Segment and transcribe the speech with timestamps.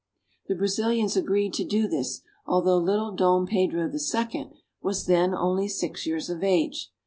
[0.47, 4.49] The Brazilians agreed to do this, although little Dom Pedro II.
[4.81, 6.89] was then only six years of age.